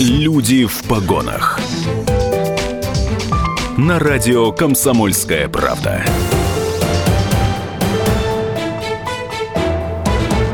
[0.00, 1.60] Люди в погонах.
[3.76, 6.02] На радио Комсомольская правда.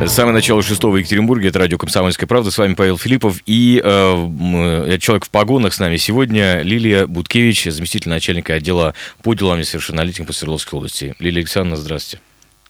[0.06, 1.51] Самое начало шестого в Екатеринбурге.
[1.51, 2.51] Это радио «Комсомольская правда».
[2.51, 3.40] С вами Павел Филиппов.
[3.47, 9.60] И э, человек в погонах с нами сегодня Лилия Буткевич, заместитель начальника отдела по делам
[9.60, 11.15] несовершеннолетних по Свердловской области.
[11.21, 12.21] Лилия Александровна, здравствуйте.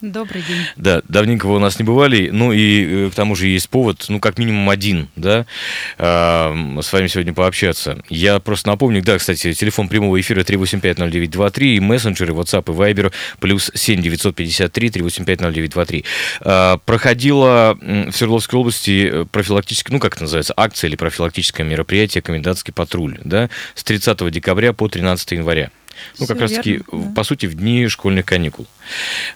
[0.03, 0.61] Добрый день.
[0.77, 4.05] Да, давненько вы у нас не бывали, ну и э, к тому же есть повод,
[4.11, 5.47] ну как минимум один, да,
[5.97, 8.03] э, с вами сегодня пообщаться.
[8.11, 13.71] Я просто напомню, да, кстати, телефон прямого эфира 3850923 и мессенджеры WhatsApp и Viber плюс
[13.73, 16.05] 7 953 3850923.
[16.43, 22.21] Э, проходила в Свердловской области э, профилактическая, ну как это называется, акция или профилактическое мероприятие
[22.21, 25.71] «Комендантский патруль», да, с 30 декабря по 13 января.
[26.19, 27.13] Ну, как раз-таки, да.
[27.15, 28.67] по сути, в дни школьных каникул.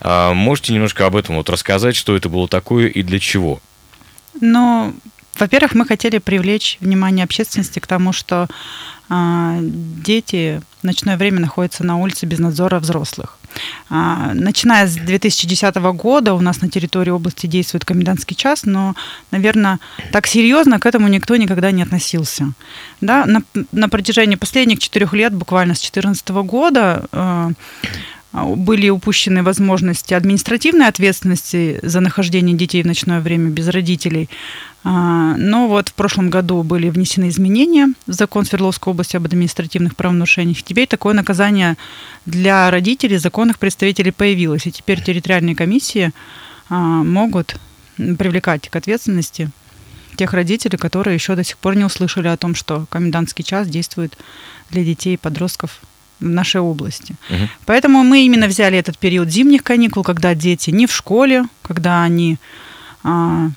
[0.00, 3.60] А, можете немножко об этом вот рассказать, что это было такое и для чего?
[4.40, 4.94] Ну,
[5.38, 8.48] во-первых, мы хотели привлечь внимание общественности к тому, что
[9.08, 13.39] а, дети в ночное время находятся на улице без надзора взрослых.
[13.88, 18.94] А, начиная с 2010 года у нас на территории области действует комендантский час, но,
[19.30, 19.78] наверное,
[20.12, 22.52] так серьезно к этому никто никогда не относился.
[23.00, 23.24] Да?
[23.26, 27.50] На, на протяжении последних четырех лет, буквально с 2014 года, а,
[28.32, 34.28] были упущены возможности административной ответственности за нахождение детей в ночное время без родителей.
[34.82, 39.96] А, но вот в прошлом году были внесены изменения в закон Свердловской области об административных
[39.96, 40.62] правонарушениях.
[40.62, 41.76] Теперь такое наказание
[42.24, 44.66] для родителей, законных представителей появилось.
[44.66, 46.12] И теперь территориальные комиссии
[46.68, 47.56] а, могут
[47.96, 49.50] привлекать к ответственности
[50.16, 54.16] тех родителей, которые еще до сих пор не услышали о том, что комендантский час действует
[54.70, 55.80] для детей и подростков
[56.20, 57.14] в нашей области.
[57.28, 57.48] Угу.
[57.66, 62.38] Поэтому мы именно взяли этот период зимних каникул, когда дети не в школе, когда они
[63.02, 63.50] а,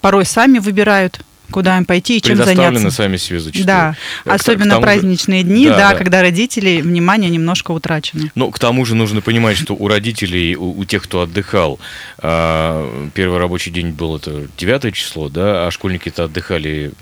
[0.00, 2.90] порой сами выбирают куда им пойти и чем заняться.
[2.90, 3.66] сами себе зачастую.
[3.66, 5.48] Да, к, особенно к праздничные же...
[5.48, 8.30] дни, да, да, да, когда родители внимание немножко утрачено.
[8.34, 11.80] Но к тому же нужно понимать, что у родителей, у, у тех, кто отдыхал,
[12.18, 16.92] э, первый рабочий день был это 9 число, да, а школьники-то отдыхали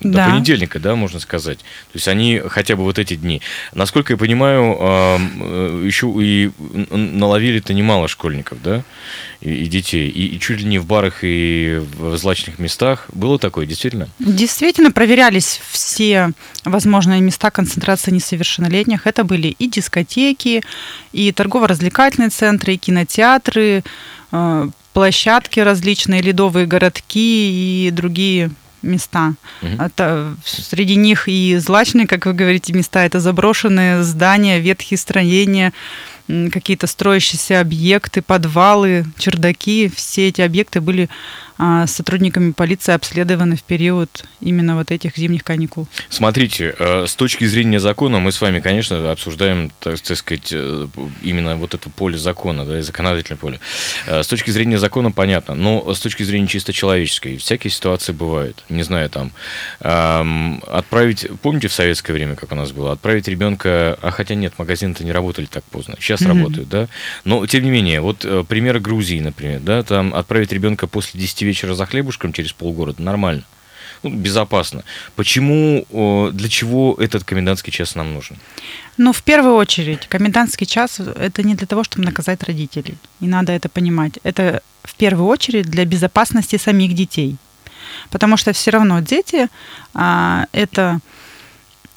[0.00, 0.30] до да.
[0.30, 1.58] понедельника, да, можно сказать.
[1.58, 3.40] То есть они хотя бы вот эти дни.
[3.72, 6.50] Насколько я понимаю, э, еще и
[6.90, 8.82] наловили-то немало школьников, да,
[9.40, 10.08] и, детей.
[10.08, 13.06] И, и чуть ли не в барах и в злачных местах.
[13.12, 14.08] Было такое, действительно?
[14.18, 16.32] Действительно, проверялись все
[16.64, 19.06] возможные места концентрации несовершеннолетних.
[19.06, 20.62] Это были и дискотеки,
[21.12, 23.82] и торгово-развлекательные центры, и кинотеатры,
[24.32, 28.50] э, площадки различные, ледовые городки и другие
[28.82, 29.34] места.
[29.62, 29.82] Угу.
[29.82, 33.04] Это, среди них и злачные, как вы говорите, места.
[33.04, 35.72] Это заброшенные здания, ветхие строения,
[36.26, 39.90] какие-то строящиеся объекты, подвалы, чердаки.
[39.94, 41.08] Все эти объекты были
[41.86, 45.88] сотрудниками полиции обследованы в период именно вот этих зимних каникул.
[46.08, 50.86] Смотрите, э, с точки зрения закона мы с вами, конечно, обсуждаем, так, сказать, э,
[51.22, 53.60] именно вот это поле закона, да, и законодательное поле.
[54.06, 58.64] Э, с точки зрения закона понятно, но с точки зрения чисто человеческой, всякие ситуации бывают.
[58.68, 59.32] Не знаю, там,
[59.80, 65.04] отправить, помните в советское время, как у нас было, отправить ребенка, а хотя нет, магазины-то
[65.04, 66.28] не работали так поздно, сейчас mm-hmm.
[66.28, 66.88] работают, да,
[67.24, 71.74] но тем не менее, вот пример Грузии, например, да, там отправить ребенка после 10 вечера
[71.74, 73.42] за хлебушком через полгорода, нормально.
[74.02, 74.84] Ну, безопасно.
[75.14, 75.86] Почему,
[76.32, 78.36] для чего этот комендантский час нам нужен?
[78.98, 82.96] Ну, в первую очередь, комендантский час– это не для того, чтобы наказать родителей.
[83.20, 84.18] И надо это понимать.
[84.22, 87.36] Это в первую очередь для безопасности самих детей.
[88.10, 89.48] Потому что все равно дети
[89.94, 91.00] а,– это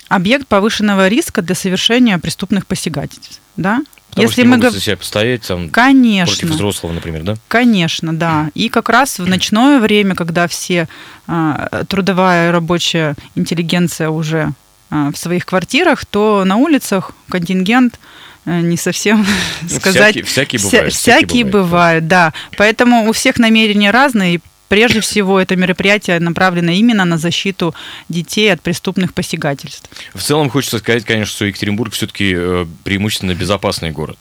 [0.08, 3.42] объект повышенного риска для совершения преступных посягательств.
[3.58, 3.84] Да?
[4.09, 6.36] Потому Если мы могут за себя постоять там, Конечно.
[6.36, 7.36] против взрослого, например, да?
[7.47, 8.50] Конечно, да.
[8.56, 10.88] И как раз в ночное время, когда все
[11.28, 14.52] а, трудовая рабочая интеллигенция уже
[14.90, 18.00] а, в своих квартирах, то на улицах контингент
[18.46, 19.25] э, не совсем
[19.62, 20.16] ну, сказать.
[20.16, 20.94] Всякие, всякие бывают.
[20.94, 22.34] Вся, всякие, всякие бывают, бывают, да.
[22.58, 27.76] Поэтому у всех намерения разные, и Прежде всего, это мероприятие направлено именно на защиту
[28.08, 29.90] детей от преступных посягательств.
[30.14, 34.17] В целом, хочется сказать, конечно, что Екатеринбург все-таки э, преимущественно безопасный город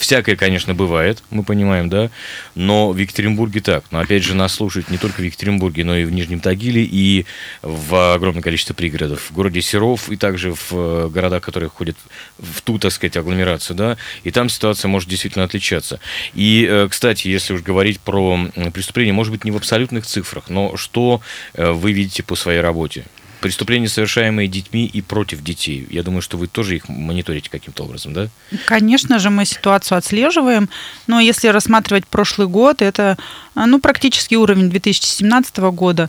[0.00, 2.10] всякое, конечно, бывает, мы понимаем, да,
[2.54, 3.84] но в Екатеринбурге так.
[3.90, 7.26] Но опять же, нас слушают не только в Екатеринбурге, но и в Нижнем Тагиле, и
[7.62, 9.30] в огромном количестве пригородов.
[9.30, 11.96] В городе Серов и также в э, городах, которые входят
[12.38, 16.00] в ту, так сказать, агломерацию, да, и там ситуация может действительно отличаться.
[16.34, 18.38] И, э, кстати, если уж говорить про
[18.72, 21.20] преступления, может быть, не в абсолютных цифрах, но что
[21.54, 23.04] э, вы видите по своей работе?
[23.40, 25.86] Преступления, совершаемые детьми и против детей.
[25.90, 28.28] Я думаю, что вы тоже их мониторите каким-то образом, да?
[28.66, 30.68] Конечно же, мы ситуацию отслеживаем,
[31.06, 33.16] но если рассматривать прошлый год, это
[33.54, 36.08] ну, практически уровень 2017 года,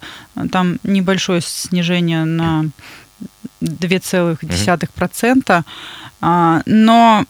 [0.51, 2.65] там небольшое снижение на
[3.61, 6.63] 2,1%, угу.
[6.65, 7.25] но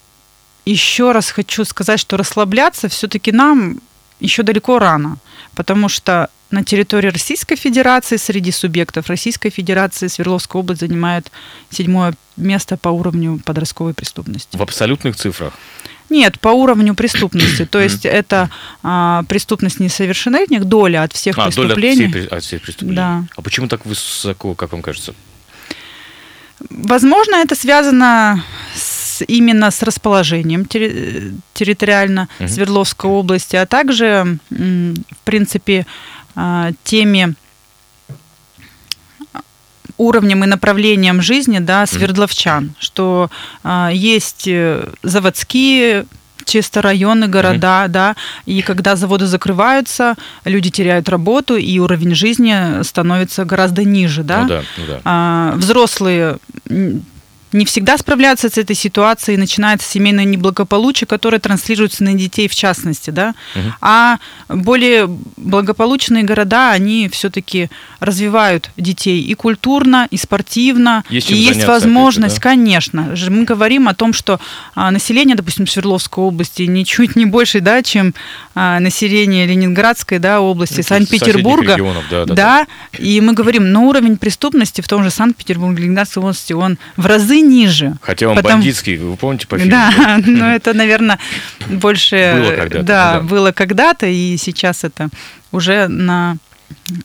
[0.65, 3.80] еще раз хочу сказать, что расслабляться все-таки нам
[4.19, 5.18] еще далеко рано,
[5.56, 11.31] потому что на территории Российской Федерации среди субъектов Российской Федерации Свердловская область занимает
[11.69, 14.57] седьмое место по уровню подростковой преступности.
[14.57, 15.53] В абсолютных цифрах?
[16.09, 17.65] Нет, по уровню преступности.
[17.65, 18.50] То есть это
[18.83, 22.07] а, преступность несовершеннолетних, доля от всех а, преступлений.
[22.07, 22.95] Доля от, всей, от всех преступлений.
[22.95, 23.24] Да.
[23.36, 25.15] А почему так высоко, как вам кажется?
[26.69, 28.44] Возможно, это связано
[28.75, 28.91] с,
[29.22, 32.48] именно с расположением терри, территориально угу.
[32.48, 35.86] Свердловской области, а также, в принципе,
[36.36, 37.36] а, теми
[39.98, 43.30] уровнем и направлением жизни да, свердловчан, что
[43.64, 46.06] а, есть э, заводские
[46.46, 47.90] чисто районы, города, mm-hmm.
[47.90, 48.16] да,
[48.46, 54.42] и когда заводы закрываются, люди теряют работу, и уровень жизни становится гораздо ниже, да.
[54.42, 55.02] Ну, да, ну, да.
[55.06, 56.38] А, взрослые
[57.53, 63.09] не всегда справляются с этой ситуацией, начинается семейное неблагополучие, которое транслируется на детей в частности,
[63.09, 63.74] да, угу.
[63.81, 64.18] а
[64.48, 65.07] более
[65.38, 67.69] благополучные города, они все-таки
[68.00, 72.42] развивают детей и культурно, и спортивно, есть и есть возможность, да?
[72.42, 74.39] конечно, же мы говорим о том, что
[74.75, 78.13] а, население, допустим, Свердловской области ничуть не больше, да, чем
[78.53, 82.68] а, население Ленинградской, да, области, ну, Санкт-Петербурга, да, да, да, да,
[82.98, 87.39] и мы говорим, но уровень преступности в том же Санкт-Петербурге, Ленинградской области, он в разы
[87.39, 87.95] ниже.
[88.01, 88.56] Хотя он Потому...
[88.56, 89.71] бандитский, вы помните по фильму?
[89.71, 91.19] Да, но это, наверное,
[91.68, 92.33] больше...
[92.36, 92.83] Было когда-то.
[92.83, 95.09] Да, было когда-то, и сейчас это
[95.51, 96.38] уже на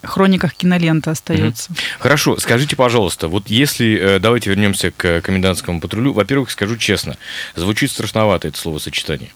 [0.03, 1.71] хрониках киноленты остается.
[1.99, 6.13] Хорошо, скажите, пожалуйста, вот если э, давайте вернемся к комендантскому патрулю.
[6.13, 7.17] Во-первых, скажу честно,
[7.55, 9.31] звучит страшновато это словосочетание.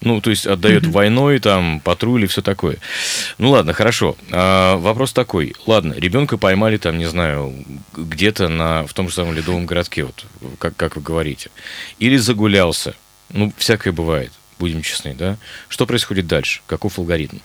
[0.00, 0.90] Ну, то есть отдает mm-hmm.
[0.90, 2.78] войной, там, патруль и все такое.
[3.38, 4.16] Ну ладно, хорошо.
[4.30, 5.54] А, вопрос такой.
[5.66, 7.54] Ладно, ребенка поймали там, не знаю,
[7.96, 10.26] где-то на, в том же самом ледовом городке, вот,
[10.58, 11.50] как, как вы говорите.
[11.98, 12.94] Или загулялся.
[13.32, 15.36] Ну, всякое бывает, будем честны, да?
[15.68, 16.60] Что происходит дальше?
[16.66, 17.38] Каков алгоритм?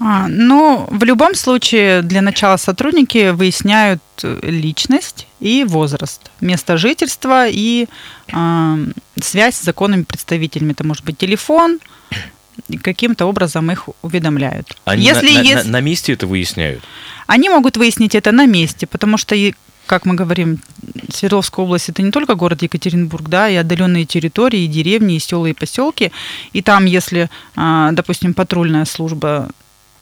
[0.00, 7.48] А, ну, в любом случае, для начала сотрудники выясняют э, личность и возраст, место жительства
[7.48, 7.88] и
[8.32, 8.76] э,
[9.22, 10.72] связь с законными представителями.
[10.72, 11.80] Это может быть телефон,
[12.82, 14.76] каким-то образом их уведомляют.
[14.84, 15.64] Они Если на, есть...
[15.66, 16.82] на, на месте это выясняют?
[17.26, 19.34] Они могут выяснить это на месте, потому что
[19.86, 20.60] как мы говорим,
[21.12, 25.46] Свердловская область это не только город Екатеринбург, да, и отдаленные территории, и деревни, и села,
[25.46, 26.12] и поселки.
[26.52, 29.48] И там, если, а, допустим, патрульная служба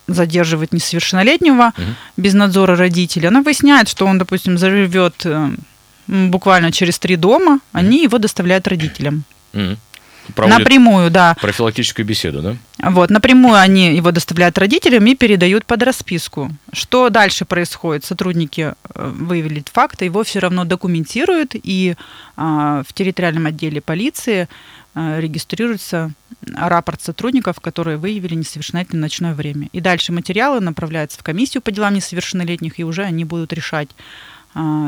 [0.09, 1.87] задерживать несовершеннолетнего угу.
[2.17, 5.51] без надзора родителей, она выясняет, что он, допустим, заживет э,
[6.07, 9.25] буквально через три дома, они его доставляют родителям.
[10.35, 11.37] Проводят напрямую, да.
[11.41, 12.57] Профилактическую беседу, да?
[12.91, 16.51] Вот, напрямую они его доставляют родителям и передают под расписку.
[16.73, 18.05] Что дальше происходит?
[18.05, 21.97] Сотрудники э, выявили факты, его все равно документируют, и
[22.37, 24.49] а, в территориальном отделе полиции
[24.95, 26.13] а, регистрируется
[26.55, 29.69] рапорт сотрудников, которые выявили несовершеннолетнее ночное время.
[29.73, 33.89] И дальше материалы направляются в комиссию по делам несовершеннолетних, и уже они будут решать,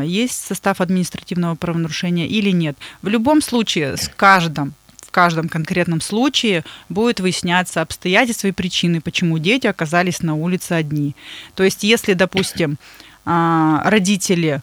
[0.05, 2.76] есть состав административного правонарушения или нет.
[3.03, 4.75] В любом случае, с каждым
[5.09, 11.17] в каждом конкретном случае будет выясняться обстоятельства и причины, почему дети оказались на улице одни.
[11.55, 12.76] То есть, если, допустим,
[13.25, 14.61] а, родители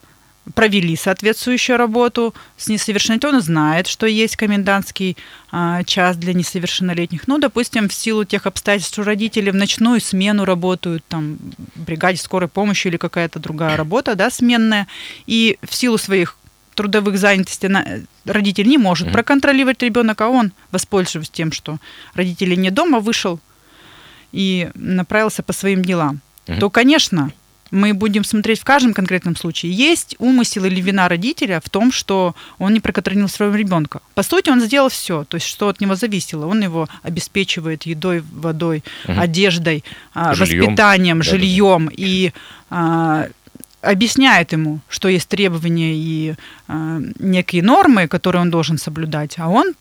[0.53, 5.17] провели соответствующую работу с несовершеннолетним, он знает, что есть комендантский
[5.51, 7.27] а, час для несовершеннолетних.
[7.27, 11.37] Ну, допустим, в силу тех обстоятельств, что родители в ночную смену работают, там,
[11.75, 14.87] в бригаде скорой помощи или какая-то другая работа, да, сменная,
[15.25, 16.37] и в силу своих
[16.75, 17.85] трудовых занятостей на,
[18.25, 19.13] родитель не может mm-hmm.
[19.13, 21.77] проконтролировать ребенка, а он, воспользовавшись тем, что
[22.13, 23.39] родители не дома, вышел
[24.31, 26.59] и направился по своим делам, mm-hmm.
[26.59, 27.31] то, конечно,
[27.75, 32.33] мы будем смотреть в каждом конкретном случае, есть умысел или вина родителя в том, что
[32.57, 34.01] он не проконтролировал своего ребенка.
[34.13, 36.45] По сути, он сделал все, то есть что от него зависело.
[36.45, 39.19] Он его обеспечивает едой, водой, угу.
[39.19, 40.65] одеждой, а, жильем.
[40.65, 41.93] воспитанием, да, жильем да.
[41.97, 42.31] и
[42.69, 43.27] а,
[43.81, 46.35] объясняет ему, что есть требования и
[46.67, 49.73] а, некие нормы, которые он должен соблюдать, а он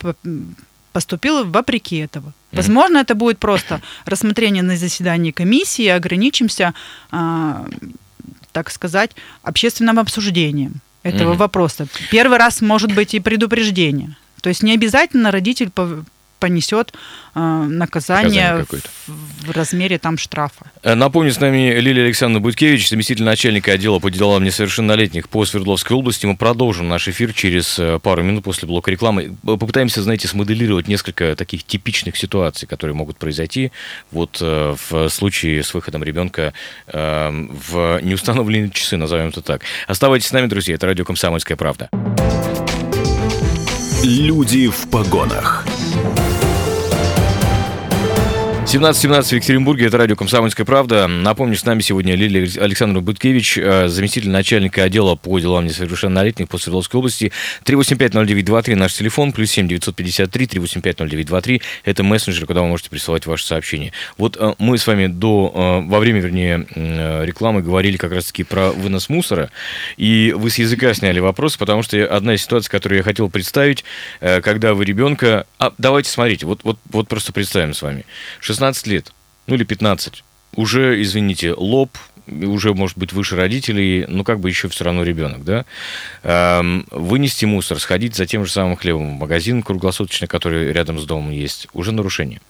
[0.94, 2.32] поступил вопреки этого.
[2.52, 6.72] Возможно, это будет просто рассмотрение на заседании комиссии, ограничимся,
[7.10, 7.66] а,
[8.52, 9.10] так сказать,
[9.42, 11.38] общественным обсуждением этого mm-hmm.
[11.38, 11.86] вопроса.
[12.12, 14.16] Первый раз может быть и предупреждение.
[14.40, 15.70] То есть не обязательно родитель
[16.44, 16.92] понесет
[17.34, 18.66] э, Наказание
[19.06, 20.66] в, в размере там штрафа.
[20.82, 25.96] Э, Напомню, с нами Лилия Александровна Буткевич, заместитель начальника отдела по делам несовершеннолетних по Свердловской
[25.96, 26.26] области.
[26.26, 29.34] Мы продолжим наш эфир через э, пару минут после блока рекламы.
[29.42, 33.72] Попытаемся, знаете, смоделировать несколько таких типичных ситуаций, которые могут произойти
[34.10, 36.52] вот в случае с выходом ребенка
[36.86, 39.62] в неустановленные часы, назовем это так.
[39.86, 41.88] Оставайтесь с нами, друзья, это радио «Комсомольская правда».
[44.04, 45.64] Люди в погонах.
[48.64, 51.06] 17.17 в Екатеринбурге, это радио «Комсомольская правда».
[51.06, 56.56] Напомню, с нами сегодня Лилия Александровна Буткевич, э, заместитель начальника отдела по делам несовершеннолетних по
[56.56, 57.30] Свердловской области.
[57.66, 61.61] 3850923 наш телефон, плюс 7 953 3850923.
[61.85, 63.92] Это мессенджер, куда вы можете присылать ваши сообщения.
[64.16, 66.66] Вот э, мы с вами до, э, во время, вернее,
[67.25, 69.50] рекламы говорили как раз-таки про вынос мусора,
[69.99, 73.85] и вы с языка сняли вопрос, потому что одна из ситуаций, которую я хотел представить,
[74.21, 75.47] когда вы ребенка...
[75.59, 78.06] А, давайте смотрите, вот, вот, вот просто представим с вами.
[78.40, 78.53] 16
[78.87, 79.12] лет,
[79.46, 80.25] ну или 15,
[80.56, 81.96] уже, извините, лоб,
[82.26, 85.64] уже, может быть, выше родителей, но как бы еще все равно ребенок, да?
[86.23, 91.04] Эм, вынести мусор, сходить за тем же самым хлебом в магазин круглосуточный, который рядом с
[91.04, 92.40] домом есть, уже нарушение.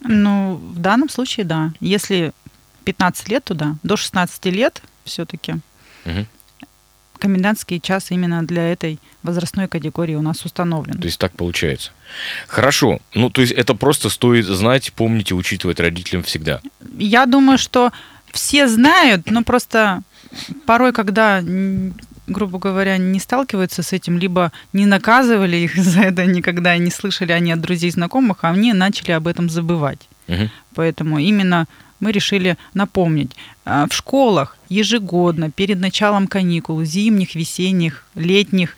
[0.00, 1.72] Ну, в данном случае, да.
[1.80, 2.32] Если
[2.84, 5.56] 15 лет туда, до 16 лет все-таки
[6.04, 6.26] Мгм.
[7.18, 10.98] комендантский час именно для этой возрастной категории у нас установлен.
[10.98, 11.90] То есть так получается.
[12.46, 13.00] Хорошо.
[13.14, 16.60] Ну, то есть это просто стоит знать, помнить и учитывать родителям всегда.
[16.96, 17.92] Я думаю, что
[18.32, 20.02] все знают, но просто
[20.66, 21.42] порой, когда,
[22.26, 26.90] грубо говоря, не сталкиваются с этим, либо не наказывали их за это никогда, и не
[26.90, 30.08] слышали они от друзей знакомых, а они начали об этом забывать.
[30.28, 30.50] Мгм.
[30.74, 31.66] Поэтому именно
[32.00, 33.32] мы решили напомнить.
[33.64, 38.76] А, В школах ежегодно перед началом каникул, зимних, весенних, летних,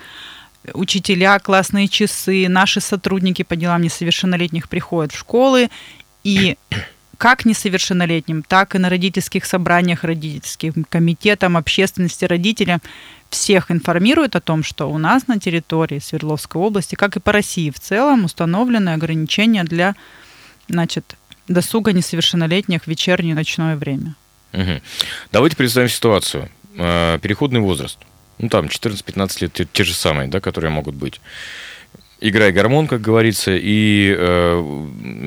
[0.75, 5.71] учителя, классные часы, наши сотрудники по делам несовершеннолетних приходят в школы
[6.25, 6.57] и
[7.19, 12.81] как несовершеннолетним, так и на родительских собраниях, родительским комитетам, общественности, родителям
[13.31, 17.71] всех информируют о том, что у нас на территории Свердловской области, как и по России
[17.71, 19.95] в целом, установлены ограничения для
[20.69, 24.15] значит, досуга несовершеннолетних в вечернее и ночное время.
[24.53, 24.81] Мгм.
[25.33, 26.49] Давайте представим ситуацию.
[26.77, 27.99] Э, Переходный возраст.
[28.39, 31.21] Ну, там, 14-15 лет, те, те же самые, да, которые могут быть.
[32.21, 34.87] Играй гормон, как говорится, и э,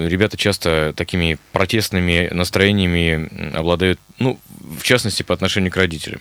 [0.09, 6.19] ребята часто такими протестными настроениями обладают, ну, в частности, по отношению к родителям.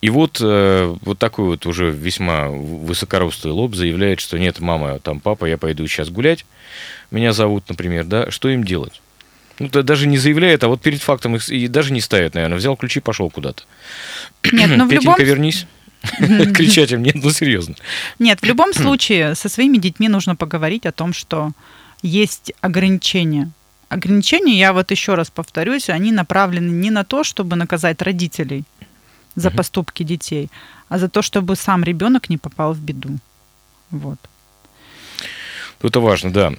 [0.00, 5.20] И вот, э, вот такой вот уже весьма высокорослый лоб заявляет, что нет, мама, там,
[5.20, 6.44] папа, я пойду сейчас гулять,
[7.12, 9.00] меня зовут, например, да, что им делать?
[9.60, 12.58] Ну, да, даже не заявляет, а вот перед фактом их и даже не ставит, наверное.
[12.58, 13.64] Взял ключи, пошел куда-то.
[14.52, 15.66] Нет, ну в любом, вернись.
[16.54, 17.74] Кричать им, нет, ну серьезно.
[18.18, 21.52] нет, в любом случае со своими детьми нужно поговорить о том, что
[22.02, 23.50] есть ограничения.
[23.88, 28.64] Ограничения, я вот еще раз повторюсь, они направлены не на то, чтобы наказать родителей
[29.34, 30.50] за поступки детей,
[30.88, 33.18] а за то, чтобы сам ребенок не попал в беду.
[33.90, 34.18] Вот.
[35.80, 36.52] Это важно, да.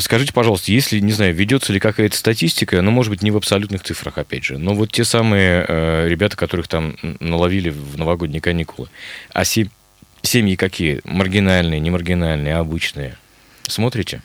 [0.00, 3.82] Скажите, пожалуйста, если, не знаю, ведется ли какая-то статистика, ну, может быть, не в абсолютных
[3.82, 8.88] цифрах, опять же, но вот те самые э, ребята, которых там наловили в новогодние каникулы,
[9.32, 9.70] а се-
[10.22, 11.00] семьи какие?
[11.04, 13.16] Маргинальные, не маргинальные, обычные?
[13.64, 14.22] Смотрите?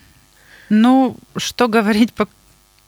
[0.70, 2.28] Ну, что говорить по,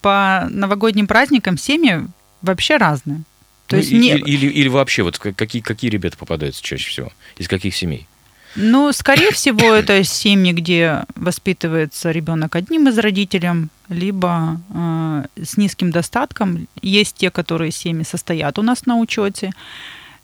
[0.02, 2.02] по новогодним праздникам, семьи
[2.42, 3.24] вообще разные.
[3.68, 7.12] То Ну, есть и- не, или, или вообще, вот какие, какие ребята попадаются чаще всего?
[7.38, 8.08] Из каких семей?
[8.56, 15.92] Ну, скорее всего, это семьи, где воспитывается ребенок одним из родителей, либо э, с низким
[15.92, 16.68] достатком.
[16.82, 19.52] Есть те, которые семьи состоят у нас на учете.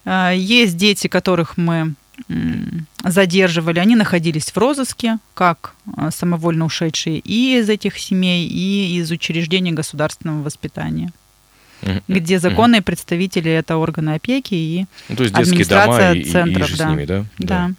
[0.06, 1.94] Э, есть дети, которых мы
[2.30, 8.98] м, задерживали, они находились в розыске, как э, самовольно ушедшие и из этих семей, и
[8.98, 11.12] из учреждений государственного воспитания,
[11.86, 12.02] Мгм.
[12.08, 16.32] где законные представители это органы опеки и Ну, то есть детские дома и, и- и
[16.32, 16.90] центров, же с да.
[16.90, 17.26] ними, да?
[17.38, 17.72] да.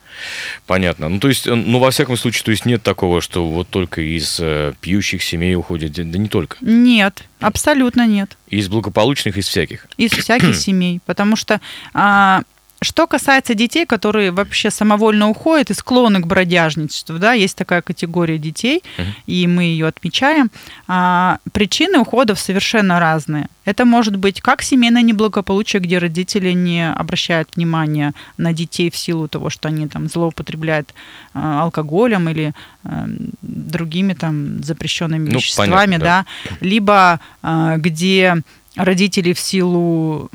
[0.67, 1.09] Понятно.
[1.09, 4.01] Ну, то есть, э, ну, во всяком случае, то есть нет такого, что вот только
[4.01, 6.57] из э, пьющих семей уходят, да да не только.
[6.61, 8.37] Нет, абсолютно нет.
[8.49, 9.87] Из благополучных, из всяких.
[9.97, 11.01] из всяких семей.
[11.07, 11.61] Потому что
[11.93, 12.43] а,
[12.85, 18.39] что касается детей, которые вообще самовольно уходят и склонны к бродяжничеству, да, есть такая категория
[18.39, 19.15] детей, Мгм.
[19.27, 20.51] и мы ее отмечаем.
[20.87, 23.49] А, причины уходов совершенно разные.
[23.65, 29.27] Это может быть как семейное неблагополучие, где родители не обращают внимания на детей в силу
[29.27, 30.95] того, что они там злоупотребляют
[31.33, 32.53] а, алкоголем или
[32.85, 33.07] а,
[33.43, 36.27] другими там запрещенными Ну, веществами, понятно, да.
[36.51, 36.57] да.
[36.61, 38.37] либо а, где
[38.77, 40.31] родители в силу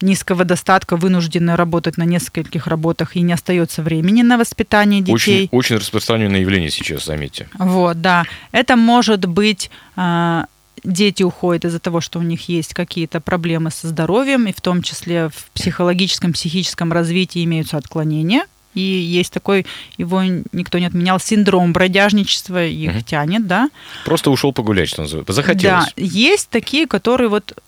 [0.00, 5.44] низкого достатка вынуждены работать на нескольких работах и не остается времени на воспитание детей.
[5.44, 7.48] Очень, очень распространенное явление сейчас, заметьте.
[7.58, 8.24] Вот, да.
[8.52, 10.46] Это может быть а,
[10.84, 14.82] дети уходят из-за того, что у них есть какие-то проблемы со здоровьем, и в том
[14.82, 18.44] числе в психологическом, психическом развитии имеются отклонения.
[18.76, 19.64] И есть такой,
[19.96, 23.00] его никто не отменял, синдром бродяжничества, их угу.
[23.00, 23.70] тянет, да.
[24.04, 25.32] Просто ушел погулять, что называется.
[25.32, 25.86] Захотелось.
[25.86, 27.58] Да, есть такие, которые вот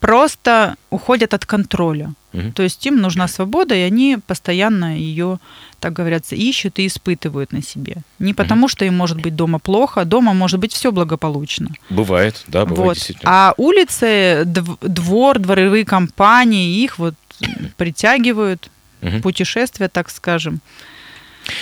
[0.00, 2.12] просто уходят от контроля.
[2.34, 2.52] Угу.
[2.52, 5.38] То есть им нужна свобода, и они постоянно ее,
[5.80, 7.96] так говорится, ищут и испытывают на себе.
[8.18, 8.68] Не потому, угу.
[8.68, 11.70] что им может быть дома плохо, дома может быть все благополучно.
[11.88, 12.94] Бывает, да, бывает вот.
[12.96, 13.30] действительно.
[13.32, 17.14] А улицы, двор, дворовые компании, их вот
[17.78, 18.70] притягивают,
[19.02, 19.20] угу.
[19.20, 20.60] путешествия, так скажем.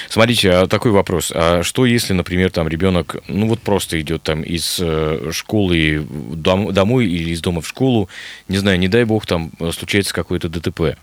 [0.09, 1.33] Смотрите, а такой вопрос.
[1.35, 7.07] А что если, например, там ребенок, ну вот просто идет там из э, школы домой
[7.07, 8.09] или из дома в школу,
[8.49, 10.99] не знаю, не дай бог, там случается какое-то ДТП.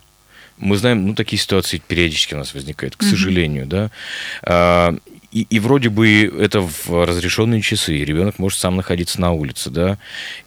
[0.58, 3.92] Мы знаем, ну, такие ситуации периодически у нас возникают, к mm сожалению, да.
[4.42, 4.96] А,
[5.32, 9.98] и, и вроде бы это в разрешенные часы, ребенок может сам находиться на улице, да,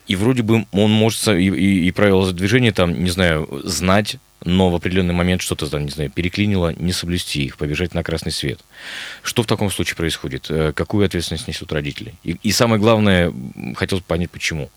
[0.07, 4.71] и вроде бы он может и, и, и правила движения там, не знаю, знать, но
[4.71, 8.61] в определенный момент что-то там, не знаю, переклинило, не соблюсти их, побежать на красный свет.
[9.23, 10.47] Что в таком случае происходит?
[10.49, 12.15] Э, какую ответственность несут родители?
[12.23, 13.33] И, и самое главное,
[13.75, 14.71] хотелось понять, почему.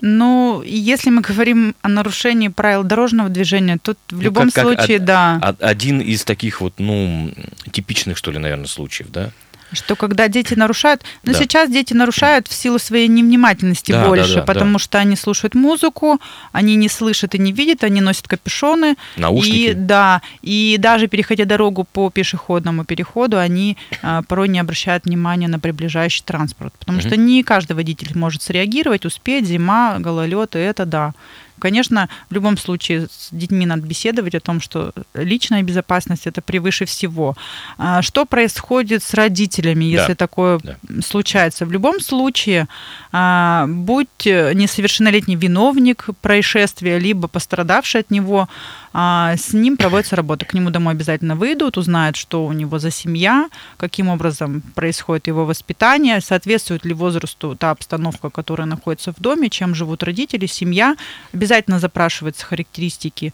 [0.00, 4.98] Ну, если мы говорим о нарушении правил дорожного движения, тут в ну, любом как, случае,
[4.98, 5.56] как да.
[5.60, 7.32] Один из таких вот, ну,
[7.70, 9.30] типичных, что ли, наверное, случаев, да?
[9.72, 11.38] Что когда дети нарушают, но да.
[11.38, 14.78] сейчас дети нарушают в силу своей невнимательности да, больше, да, да, потому да.
[14.78, 16.20] что они слушают музыку,
[16.52, 18.96] они не слышат и не видят, они носят капюшоны.
[19.16, 19.56] Наушники.
[19.56, 25.48] И, да, и даже переходя дорогу по пешеходному переходу, они а, порой не обращают внимания
[25.48, 27.06] на приближающий транспорт, потому угу.
[27.06, 31.14] что не каждый водитель может среагировать, успеть, зима, гололед, и это да.
[31.62, 36.86] Конечно, в любом случае с детьми надо беседовать о том, что личная безопасность это превыше
[36.86, 37.36] всего.
[37.78, 40.16] А что происходит с родителями, если да.
[40.16, 40.76] такое да.
[41.06, 41.64] случается?
[41.64, 42.66] В любом случае,
[43.12, 48.48] а, будь несовершеннолетний виновник происшествия, либо пострадавший от него,
[48.92, 50.44] а, с ним проводится работа.
[50.44, 55.44] К нему домой обязательно выйдут, узнают, что у него за семья, каким образом происходит его
[55.44, 60.96] воспитание, соответствует ли возрасту та обстановка, которая находится в доме, чем живут родители, семья.
[61.32, 63.32] Обязательно запрашиваются характеристики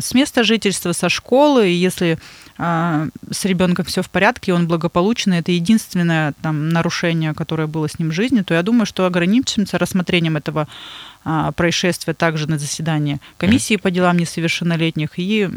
[0.00, 2.18] с места жительства, со школы, если
[2.58, 7.98] а, с ребенком все в порядке, он благополучный, это единственное там, нарушение, которое было с
[7.98, 10.68] ним в жизни, то я думаю, что ограничимся рассмотрением этого
[11.24, 15.50] а, происшествия также на заседании комиссии по делам несовершеннолетних и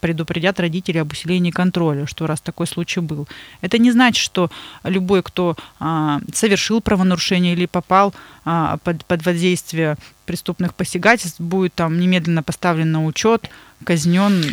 [0.00, 3.28] предупредят родителей об усилении контроля, что раз такой случай был.
[3.60, 4.50] Это не значит, что
[4.84, 12.00] любой, кто а, совершил правонарушение или попал а, под, под воздействие преступных посягательств, будет там
[12.00, 13.48] немедленно поставлен на учет,
[13.84, 14.44] казнен,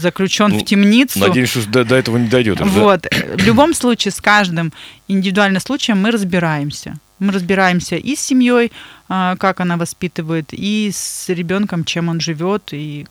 [0.00, 1.18] заключен ну, в темницу.
[1.18, 2.60] Надеюсь, что до, до этого не дойдет.
[2.60, 3.02] Вот.
[3.02, 3.08] Да?
[3.36, 4.72] В любом случае, с каждым
[5.08, 6.98] индивидуальным случаем мы разбираемся.
[7.18, 8.72] Мы разбираемся и с семьей,
[9.08, 13.06] а, как она воспитывает, и с ребенком, чем он живет, и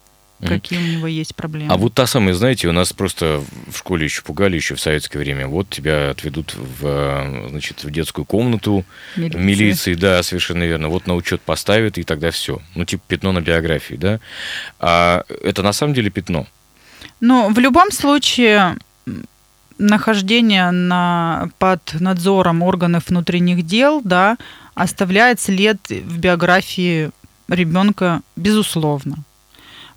[0.47, 1.73] какие у него есть проблемы.
[1.73, 5.19] А вот та самая, знаете, у нас просто в школе еще пугали, еще в советское
[5.19, 5.47] время.
[5.47, 9.39] Вот тебя отведут в, значит, в детскую комнату, милиции.
[9.39, 10.89] милиции, да, совершенно верно.
[10.89, 12.61] Вот на учет поставят, и тогда все.
[12.75, 14.19] Ну, типа пятно на биографии, да.
[14.79, 16.47] А это на самом деле пятно?
[17.19, 18.77] Ну, в любом случае,
[19.77, 24.37] нахождение на, под надзором органов внутренних дел, да,
[24.73, 27.11] оставляет след в биографии
[27.49, 29.17] ребенка, безусловно.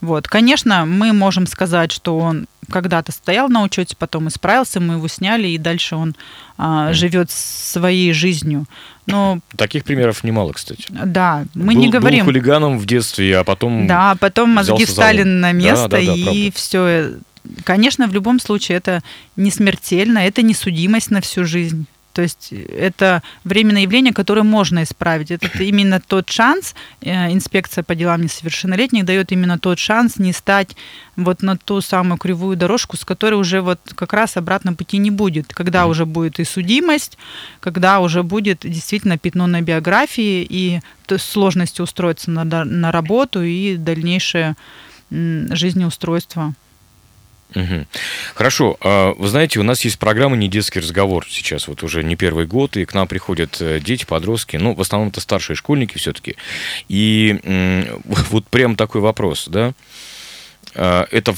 [0.00, 0.28] Вот.
[0.28, 5.48] Конечно, мы можем сказать, что он когда-то стоял на учете, потом исправился, мы его сняли,
[5.48, 6.14] и дальше он
[6.56, 8.66] а, живет своей жизнью.
[9.06, 9.40] Но...
[9.56, 10.86] Таких примеров немало, кстати.
[10.88, 12.20] Да, мы был, не говорим...
[12.20, 13.86] Был хулиганом в детстве, а потом...
[13.86, 17.12] Да, потом мозги встали на место, да, да, да, и все.
[17.64, 19.02] Конечно, в любом случае это
[19.36, 21.86] не смертельно, это не судимость на всю жизнь.
[22.14, 25.32] То есть это временное явление, которое можно исправить.
[25.32, 30.76] Это именно тот шанс, э, инспекция по делам несовершеннолетних дает именно тот шанс не стать
[31.16, 35.10] вот на ту самую кривую дорожку, с которой уже вот как раз обратно пути не
[35.10, 37.18] будет, когда уже будет и судимость,
[37.58, 40.80] когда уже будет действительно пятно на биографии и
[41.18, 44.54] сложности устроиться на, на работу и дальнейшее
[45.10, 46.54] жизнеустройство.
[47.54, 47.86] Угу.
[48.34, 48.76] Хорошо.
[48.80, 52.46] А, вы знаете, у нас есть программа «Не детский разговор» сейчас, вот уже не первый
[52.46, 56.36] год, и к нам приходят э, дети, подростки, ну, в основном это старшие школьники все-таки.
[56.88, 57.86] И
[58.30, 59.72] вот прям такой вопрос, да,
[60.74, 61.34] а, это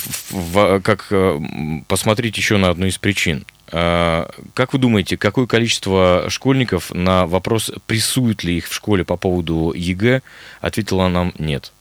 [0.83, 1.41] как э,
[1.89, 3.45] посмотреть еще на одну из причин.
[3.71, 9.17] А, как вы думаете, какое количество школьников на вопрос, прессуют ли их в школе по
[9.17, 10.23] поводу ЕГЭ,
[10.61, 11.73] ответило нам «нет».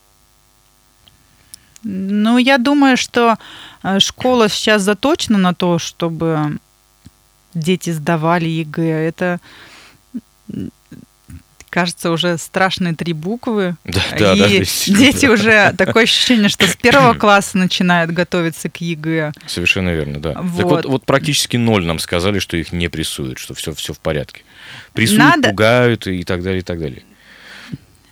[1.87, 3.37] Ну, я думаю, что
[3.83, 6.57] э, школа сейчас заточена на то, чтобы
[7.53, 9.07] дети сдавали ЕГЭ.
[9.07, 9.39] Это
[11.69, 13.75] кажется, уже страшные три буквы.
[13.83, 14.65] Да, да, и да,
[14.97, 19.33] дети уже такое ощущение, что с первого класса начинают готовиться к ЕГЭ.
[19.45, 20.41] Совершенно верно, да.
[20.41, 20.57] Вот.
[20.57, 23.99] Так вот, вот практически ноль нам сказали, что их не прессуют, что все, все в
[23.99, 24.43] порядке.
[24.93, 27.03] Прессуют, Надо- пугают и так далее, и так далее.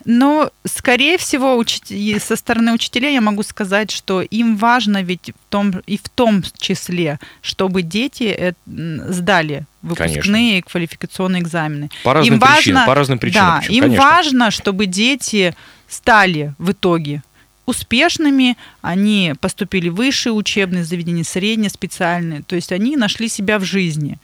[0.05, 5.29] Но, скорее всего, учит- и со стороны учителей я могу сказать, что им важно ведь
[5.31, 11.89] в том, и в том числе, чтобы дети э, сдали выпускные и квалификационные экзамены.
[12.03, 13.47] По разным им причинам, важно, по разным причинам.
[13.47, 14.03] Да, причем, им конечно.
[14.03, 15.55] важно, чтобы дети
[15.87, 17.21] стали в итоге
[17.65, 23.63] успешными, они поступили в высшие учебные заведения, средние, специальные, то есть они нашли себя в
[23.63, 24.17] жизни.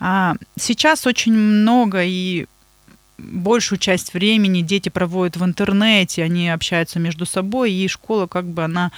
[0.00, 2.46] А сейчас очень много и
[3.20, 8.64] большую часть времени дети проводят в интернете, они общаются между собой, и школа как бы
[8.64, 8.90] она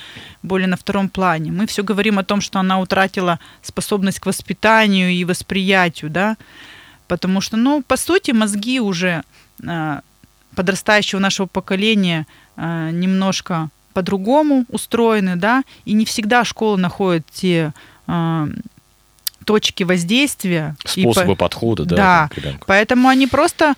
[0.43, 1.51] более на втором плане.
[1.53, 6.37] Мы все говорим о том, что она утратила способность к воспитанию и восприятию, да,
[7.09, 9.23] потому что, ну, по сути, мозги уже
[9.67, 10.01] а,
[10.55, 17.73] подрастающего нашего поколения а, немножко по-другому устроены, да, и не всегда школа находит те
[18.07, 18.49] а,
[19.45, 20.77] точки воздействия.
[20.95, 22.59] и по- Способы подхода, да, Да.
[22.67, 23.75] Поэтому они просто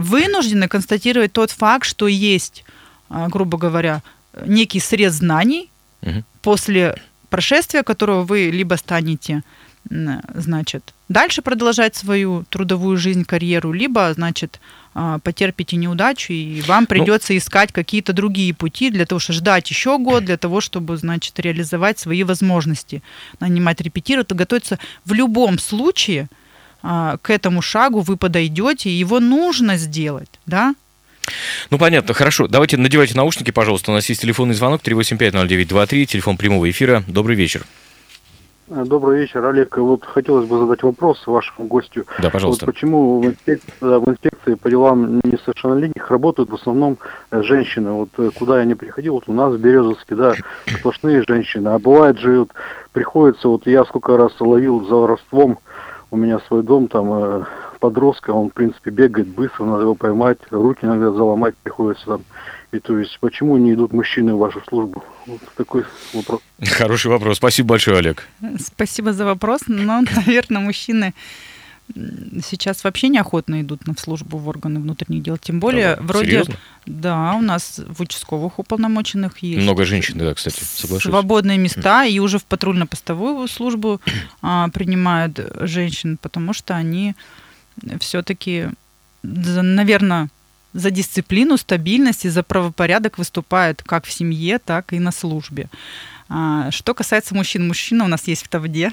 [0.00, 2.64] вынуждены констатировать тот факт, что есть,
[3.08, 4.02] а, грубо говоря,
[4.46, 5.70] некий срез знаний,
[6.00, 6.24] Мгм.
[6.42, 6.96] после
[7.30, 9.42] прошествия которого вы либо станете,
[10.34, 14.60] значит, дальше продолжать свою трудовую жизнь, карьеру, либо, значит,
[14.94, 19.70] а, потерпите неудачу, и Ну, вам придется искать какие-то другие пути для того, чтобы ждать
[19.70, 23.02] еще год, для того, чтобы, значит, реализовать свои возможности,
[23.40, 24.78] нанимать репетировать, и готовиться.
[25.04, 26.41] В любом случае а,
[26.82, 30.74] к этому шагу вы подойдете, и его нужно сделать, да?
[31.70, 32.48] Ну, понятно, хорошо.
[32.48, 33.92] Давайте надевайте наушники, пожалуйста.
[33.92, 37.04] У нас есть телефонный звонок 3850923, телефон прямого эфира.
[37.06, 37.64] Добрый вечер.
[38.68, 39.76] Э, Добрый вечер, Олег.
[39.76, 42.06] Вот хотелось бы задать вопрос вашему гостю.
[42.20, 42.66] Да, пожалуйста.
[42.66, 46.98] Вот почему в инспекции, в инспекции по делам несовершеннолетних работают в основном
[47.30, 47.92] э, женщины?
[47.92, 50.34] Вот э, куда я не приходил, вот у нас в Березовске, да,
[50.66, 51.68] сплошные женщины.
[51.68, 52.50] А бывает же, вот,
[52.92, 55.58] приходится, вот я сколько раз ловил за воровством,
[56.12, 57.44] у меня свой дом, там э,
[57.80, 62.24] подростка, он, в принципе, бегает быстро, надо его поймать, руки иногда заломать приходится там.
[62.70, 65.02] И то есть, почему не идут мужчины в вашу службу?
[65.26, 66.40] Вот такой вопрос.
[66.62, 67.38] Хороший вопрос.
[67.38, 68.28] Спасибо большое, Олег.
[68.58, 71.14] Спасибо за вопрос, но, наверное, мужчины
[71.94, 75.36] сейчас вообще неохотно идут на службу в органы внутренних дел.
[75.36, 76.54] Тем более, Да, вроде, серьезно?
[76.86, 81.10] да, у нас в участковых уполномоченных есть Много женщин, да, кстати, соглашусь.
[81.10, 84.00] свободные места, и уже в патрульно-постовую службу
[84.40, 87.14] а, принимают женщин, потому что они
[88.00, 88.68] все-таки,
[89.22, 90.28] наверное,
[90.72, 95.68] за дисциплину, стабильность и за правопорядок выступают как в семье, так и на службе.
[96.28, 98.92] А, Что касается мужчин, мужчина у нас есть в Тавде.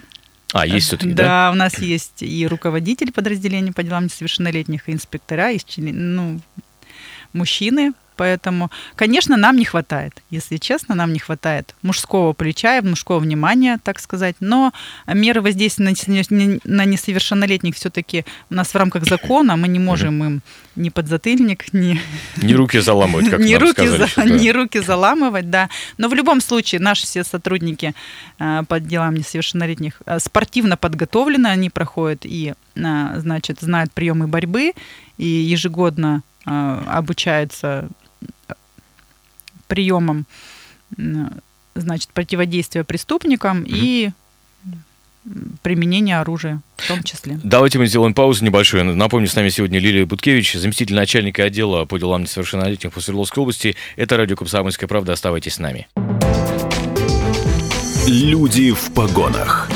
[0.54, 1.24] А, есть все-таки, да?
[1.24, 1.52] да?
[1.52, 6.42] у нас есть и руководитель подразделения по делам несовершеннолетних, и инспектора, и ну,
[7.34, 7.94] мужчины.
[8.20, 13.80] Поэтому, конечно, нам не хватает, если честно, нам не хватает мужского плеча и мужского внимания,
[13.82, 14.36] так сказать.
[14.42, 14.74] Но
[15.08, 20.22] меры воздействия на несо- на несовершеннолетних все-таки у нас в рамках закона, мы не можем
[20.24, 20.42] им
[20.76, 21.98] ни подзатыльник, ни
[22.44, 23.98] Не руки заламывать, как не нам руки, сказали.
[24.02, 24.38] за- сейчас, да.
[24.44, 25.70] не руки заламывать, да.
[25.98, 27.94] Но в любом случае наши все сотрудники
[28.40, 34.74] э, по делам несовершеннолетних э, спортивно подготовлены, они проходят и, э, значит, знают приемы борьбы
[35.18, 37.90] и ежегодно обучаются
[39.68, 40.26] приемам,
[40.98, 41.32] м,
[41.76, 44.12] значит, противодействия преступникам и
[45.26, 47.40] м, применения оружия в том числе.
[47.44, 48.96] Давайте мы сделаем паузу небольшую.
[48.96, 53.76] Напомню, с нами сегодня Лилия Буткевич, заместитель начальника отдела по делам несовершеннолетних по Свердловской области.
[53.96, 55.14] Это радио «Комсомольская правда».
[55.14, 55.88] Оставайтесь с нами.
[58.08, 59.70] Люди в погонах.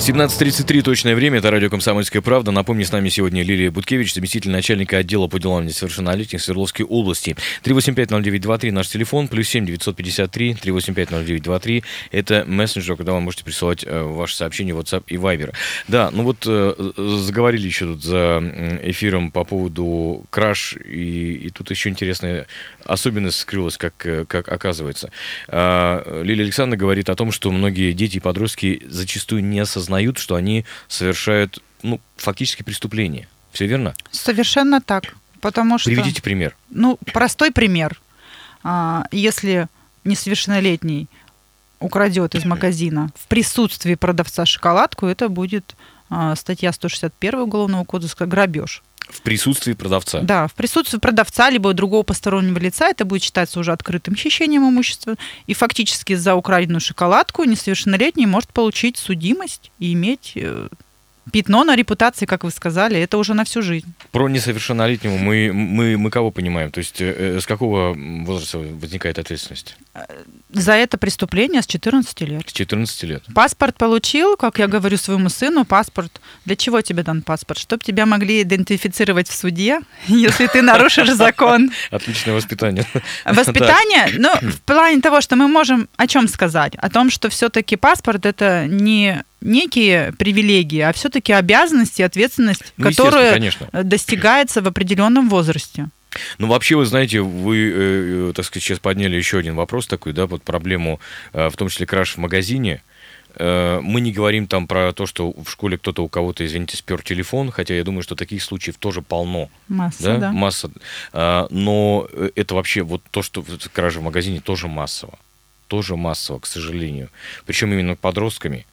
[0.00, 2.52] 17.33 точное время, это радио «Комсомольская правда».
[2.52, 7.36] Напомню, с нами сегодня Лилия Буткевич, заместитель начальника отдела по делам несовершеннолетних Свердловской области.
[7.64, 11.84] 3850923 наш телефон, плюс 7 953 3850923.
[12.12, 15.52] Это мессенджер, куда вы можете присылать э, ваши сообщения WhatsApp и Viber.
[15.86, 18.42] Да, ну вот э, заговорили еще тут за
[18.82, 22.46] эфиром по поводу краш, и, и тут еще интересная
[22.86, 25.10] особенность скрылась, как, э, как оказывается.
[25.46, 30.34] А, Лилия Александровна говорит о том, что многие дети и подростки зачастую не осознают, что
[30.34, 33.28] они совершают, ну, фактически преступление.
[33.52, 33.94] Все верно?
[34.10, 35.14] Совершенно так.
[35.40, 35.90] Потому что...
[35.90, 36.54] Приведите пример.
[36.68, 38.00] Ну, простой пример.
[38.62, 39.68] А, Если
[40.04, 41.08] несовершеннолетний
[41.78, 45.74] украдет из магазина в присутствии продавца шоколадку, это будет
[46.10, 48.82] а, статья 161 Уголовного кодекса «Грабеж».
[49.08, 50.20] В присутствии продавца.
[50.20, 55.16] Да, в присутствии продавца либо другого постороннего лица это будет считаться уже открытым хищением имущества.
[55.46, 60.68] И фактически за украденную шоколадку несовершеннолетний может получить судимость и иметь э,
[61.30, 63.92] пятно на репутации, как вы сказали, это уже на всю жизнь.
[64.12, 66.70] Про несовершеннолетнего мы, мы, мы кого понимаем?
[66.70, 69.76] То есть э, с какого возраста возникает ответственность?
[70.52, 72.48] За это преступление с 14 лет.
[72.48, 73.22] С 14 лет.
[73.34, 76.20] Паспорт получил, как я говорю своему сыну, паспорт.
[76.44, 77.60] Для чего тебе дан паспорт?
[77.60, 81.70] Чтобы тебя могли идентифицировать в суде, если ты нарушишь закон.
[81.90, 82.84] Отличное воспитание.
[83.24, 86.74] Воспитание, ну, в плане того, что мы можем о чем сказать?
[86.76, 93.32] О том, что все-таки паспорт это не некие привилегии, а все-таки обязанности, ответственность, Ну, которая
[93.32, 93.68] конечно.
[93.72, 95.88] достигается в определенном возрасте.
[96.38, 100.26] Ну, вообще, вы знаете, вы, э, так сказать, сейчас подняли еще один вопрос такой, да,
[100.26, 100.98] вот проблему,
[101.32, 102.82] э, в том числе краж в магазине.
[103.36, 107.00] Э, Мы не говорим там про то, что в школе кто-то у кого-то, извините, спер
[107.02, 109.48] телефон, хотя я думаю, что таких случаев тоже полно.
[109.68, 110.32] Масса, да, да.
[110.32, 110.70] масса.
[111.12, 115.16] А, Но э, это вообще вот то, что кража в магазине тоже массово.
[115.68, 117.08] Тоже массово, к сожалению.
[117.46, 118.66] Причем именно подростками.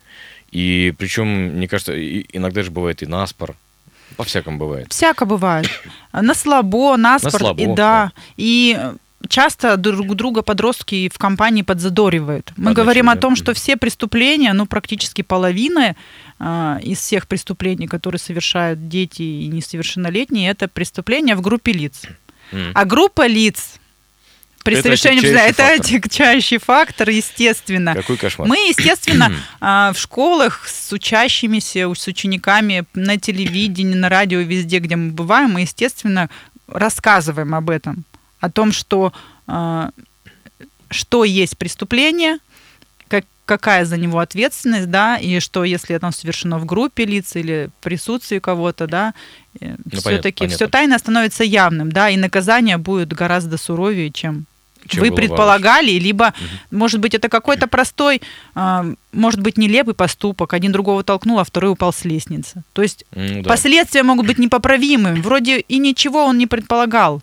[0.51, 3.55] И причем, мне кажется, иногда же бывает и наспор.
[4.15, 4.87] По-всякому бывает.
[4.91, 5.69] Всяко бывает.
[6.13, 7.73] На слабо, на спорт, слабо, и да.
[7.75, 8.11] да.
[8.37, 8.79] И
[9.27, 12.53] часто друг друга подростки в компании подзадоривают.
[12.57, 13.21] Мы Одна говорим о черта.
[13.21, 15.95] том, что все преступления, ну, практически половина
[16.39, 22.03] а, из всех преступлений, которые совершают дети и несовершеннолетние, это преступления в группе лиц.
[22.51, 22.71] М.
[22.73, 23.75] А группа лиц
[24.67, 27.95] при Это совершении это отягчающий фактор, естественно.
[27.95, 28.49] Какой кошмар.
[28.49, 34.97] Мы, естественно, а, в школах с учащимися, с учениками на телевидении, на радио, везде, где
[34.97, 36.29] мы бываем, мы, естественно,
[36.67, 38.03] рассказываем об этом,
[38.41, 39.13] о том, что,
[39.47, 39.91] а,
[40.89, 42.39] что есть преступление,
[43.07, 47.69] как, какая за него ответственность, да, и что если это совершено в группе лиц или
[47.79, 49.13] в присутствии кого-то, да,
[49.57, 50.57] понятно, все-таки понятно.
[50.57, 54.45] все тайно становится явным, да, и наказание будет гораздо суровее, чем
[54.87, 56.33] Чем вы предполагали, либо,
[56.71, 58.21] может быть, это какой-то простой,
[58.55, 60.53] а, может быть, нелепый поступок.
[60.53, 62.63] Один другого толкнул, а второй упал с лестницы.
[62.73, 63.49] То есть Ну да.
[63.49, 65.15] последствия могут быть непоправимы.
[65.15, 67.21] Вроде и ничего он не предполагал.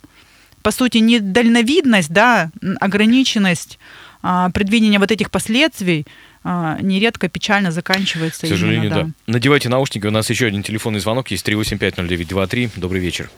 [0.63, 2.51] По сути, недальновидность, да,
[2.81, 3.79] ограниченность
[4.23, 6.07] а, предвидения вот этих последствий
[6.43, 8.47] а, нередко печально заканчивается.
[8.47, 9.11] К сожалению, именно, да.
[9.27, 10.07] Надевайте наушники.
[10.07, 11.47] У нас еще один телефонный звонок есть.
[11.47, 12.71] 3850923.
[12.77, 13.31] Добрый вечер.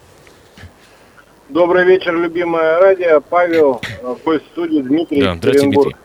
[1.49, 3.21] Добрый вечер, любимое радио.
[3.21, 5.69] Павел, э, гость студии Дмитрий Да, здравствуйте.
[5.69, 5.95] Дмитрий.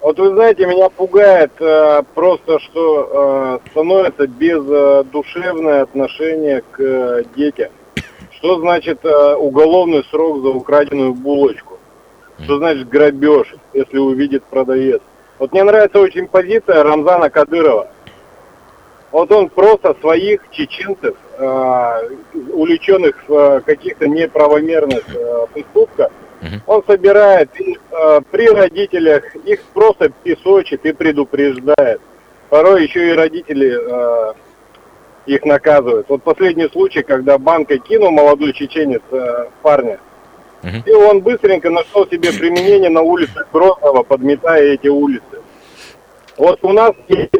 [0.00, 7.70] Вот вы знаете, меня пугает э, просто, что э, становится бездушевное отношение к э, детям.
[8.30, 11.78] Что значит э, уголовный срок за украденную булочку?
[12.42, 15.02] Что значит грабеж, если увидит продавец?
[15.38, 17.88] Вот мне нравится очень позиция Рамзана Кадырова.
[19.12, 22.08] Вот он просто своих чеченцев, э,
[22.54, 26.10] уличенных в э, каких-то неправомерных э, поступках,
[26.66, 27.78] он собирает их
[28.32, 32.00] при родителях, их просто песочит и предупреждает.
[32.48, 33.78] Порой еще и родители
[35.26, 36.08] их наказывают.
[36.08, 40.00] Вот последний случай, когда банкой кинул молодой чеченец э, парня,
[40.84, 45.42] и он быстренько нашел себе применение на улице Грозного, подметая эти улицы.
[46.36, 47.30] Вот у нас есть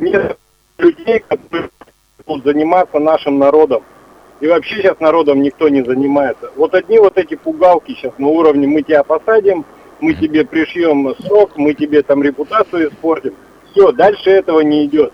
[0.00, 0.36] нет
[0.80, 1.70] людей, которые
[2.26, 3.82] будут заниматься нашим народом.
[4.40, 6.50] И вообще сейчас народом никто не занимается.
[6.56, 9.64] Вот одни вот эти пугалки сейчас на уровне мы тебя посадим,
[10.00, 13.34] мы тебе пришьем срок, мы тебе там репутацию испортим.
[13.70, 15.12] Все, дальше этого не идет.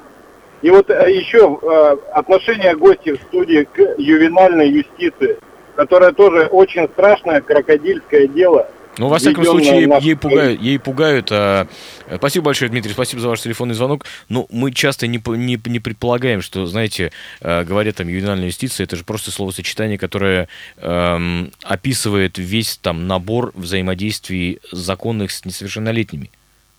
[0.62, 5.38] И вот э, еще э, отношение гостей в студии к ювенальной юстиции,
[5.74, 8.68] которая тоже очень страшное крокодильское дело.
[8.98, 10.60] Ну, во всяком случае, ей, ей пугают.
[10.60, 11.66] Ей пугают а,
[12.14, 14.04] Спасибо большое, Дмитрий, спасибо за ваш телефонный звонок.
[14.28, 18.96] Но мы часто не, не, не предполагаем, что, знаете, э, говоря там ювенальная юстиция, это
[18.96, 26.30] же просто словосочетание, которое эм, описывает весь там набор взаимодействий законных с несовершеннолетними.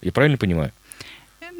[0.01, 0.71] Я правильно понимаю?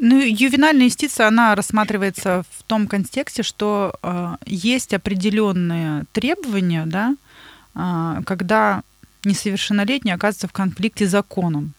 [0.00, 7.16] Ну, ювенальная юстиция, она рассматривается в том контексте, что э, есть определенные требования, да,
[7.74, 8.82] э, когда
[9.24, 11.74] несовершеннолетний оказывается в конфликте с законом.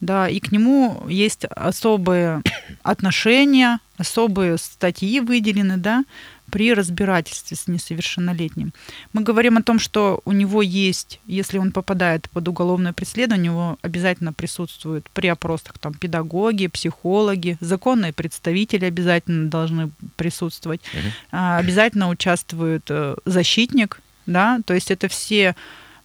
[0.00, 2.42] Да, и к нему есть особые
[2.82, 6.04] отношения, особые статьи выделены, да,
[6.50, 8.72] при разбирательстве с несовершеннолетним.
[9.12, 13.54] Мы говорим о том, что у него есть, если он попадает под уголовное преследование, у
[13.54, 20.80] него обязательно присутствуют при опросах там педагоги, психологи, законные представители обязательно должны присутствовать.
[21.30, 25.54] А, обязательно участвует э, защитник, да, то есть это все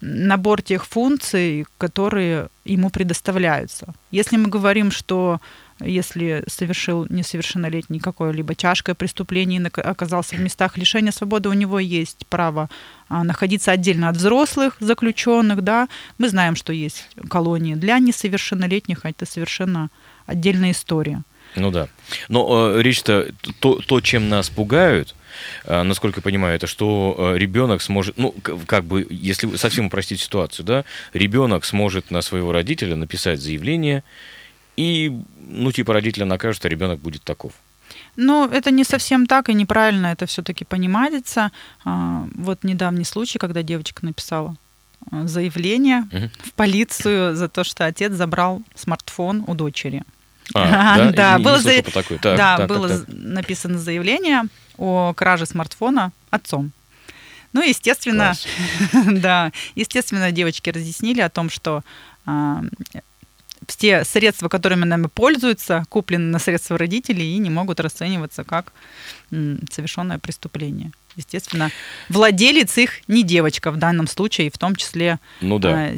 [0.03, 3.93] набор тех функций, которые ему предоставляются.
[4.11, 5.39] Если мы говорим, что
[5.79, 12.27] если совершил несовершеннолетний какое-либо тяжкое преступление и оказался в местах лишения свободы, у него есть
[12.27, 12.69] право
[13.07, 15.87] а, находиться отдельно от взрослых заключенных, да.
[16.17, 19.89] Мы знаем, что есть колонии для несовершеннолетних, а это совершенно
[20.25, 21.23] отдельная история.
[21.55, 21.87] Ну да.
[22.29, 23.27] Но э, речь-то,
[23.59, 25.15] то, то, чем нас пугают,
[25.65, 28.33] э, насколько я понимаю, это что э, ребенок сможет, ну,
[28.65, 34.03] как бы, если совсем упростить ситуацию, да, ребенок сможет на своего родителя написать заявление,
[34.77, 35.11] и,
[35.47, 37.53] ну, типа, родителя накажут, а ребенок будет таков.
[38.15, 41.51] Но это не совсем так, и неправильно это все-таки понимается.
[41.85, 44.55] А, Вот недавний случай, когда девочка написала
[45.11, 46.31] а, заявление Мгм.
[46.43, 50.03] в полицию за то, что отец забрал смартфон у дочери.
[50.53, 51.81] А, да, Да, Я не было за-.
[51.83, 52.97] Так, да, так, так, было так.
[52.97, 54.43] з- написано заявление
[54.77, 56.71] о краже смартфона отцом.
[57.53, 58.33] Ну, естественно,
[59.05, 61.83] да, естественно, девочки разъяснили о том, что
[62.25, 62.63] а,
[63.67, 68.73] все средства, которыми нами пользуются, куплены на средства родителей и не могут расцениваться как
[69.31, 70.91] м, совершенное преступление.
[71.15, 71.69] Естественно,
[72.09, 75.97] владелец их не девочка в данном случае, в том числе Ну да, а, да.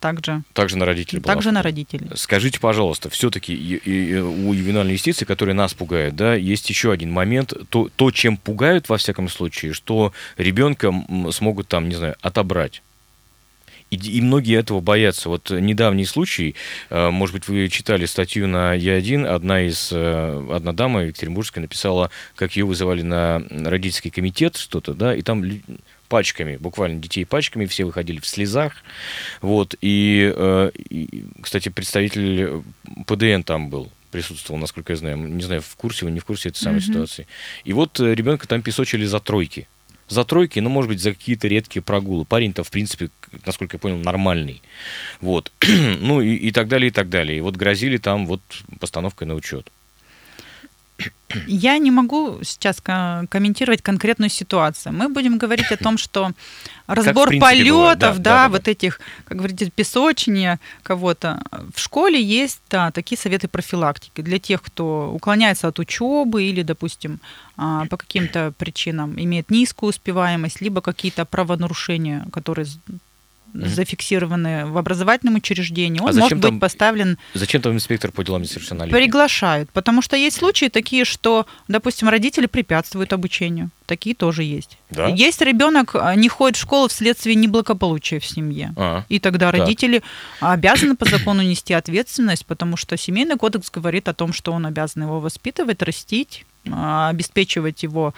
[0.00, 1.68] Также, Также на родителей была также на охота.
[1.68, 2.08] родителей.
[2.14, 3.52] Скажите, пожалуйста, все-таки
[3.84, 7.52] у ювенальной юстиции, которая нас пугает, да, есть еще один момент.
[7.68, 10.92] То, то, чем пугают, во всяком случае, что ребенка
[11.30, 12.82] смогут там, не знаю, отобрать.
[13.90, 15.28] И, и многие этого боятся.
[15.28, 16.54] Вот недавний случай,
[16.90, 22.10] э, может быть, вы читали статью на Е1, одна из, э, одна дама Екатеринбургская написала,
[22.36, 25.44] как ее вызывали на родительский комитет, что-то, да, и там
[26.10, 28.74] пачками, буквально детей пачками, все выходили в слезах,
[29.40, 32.62] вот, и, э, и, кстати, представитель
[33.06, 36.48] ПДН там был, присутствовал, насколько я знаю, не знаю, в курсе вы, не в курсе
[36.50, 36.86] этой самой Мгм.
[36.86, 37.26] ситуации.
[37.64, 39.68] И вот э, ребенка там песочили за тройки.
[40.08, 42.24] За тройки, ну, может быть, за какие-то редкие прогулы.
[42.24, 43.10] Парень-то, в принципе,
[43.46, 44.60] насколько я понял, нормальный.
[45.20, 45.52] Вот.
[46.00, 47.38] ну, и, и так далее, и так далее.
[47.38, 48.40] И вот грозили там вот
[48.80, 49.70] постановкой на учет.
[51.46, 54.92] Я не могу сейчас ко- комментировать конкретную ситуацию.
[54.92, 56.32] Мы будем говорить о том, что
[56.86, 61.40] разбор принципе, бывает, да, полетов, да, да, да, вот этих, как говорите, песочения кого-то.
[61.74, 67.20] В школе есть, да, такие советы профилактики для тех, кто уклоняется от учебы или, допустим,
[67.56, 72.66] а, по каким-то причинам имеет низкую успеваемость, либо какие-то правонарушения, которые
[73.52, 73.68] Мгм.
[73.68, 78.22] зафиксированы в образовательном учреждении, А он зачем может быть там поставлен Зачем там инспектор по
[78.24, 78.96] делам несовершеннолетних?
[78.96, 83.70] Приглашают, потому что есть случаи такие, что, допустим, родители препятствуют обучению.
[83.86, 84.78] Такие тоже есть.
[84.90, 85.08] Да?
[85.08, 88.72] Есть ребенок а, не ходит в школу вследствие неблагополучия в семье.
[88.76, 89.60] А, И тогда Так.
[89.60, 90.02] родители
[90.40, 95.02] обязаны по закону нести ответственность, потому что семейный кодекс говорит о том, что он обязан
[95.02, 98.14] его воспитывать, растить, а, обеспечивать его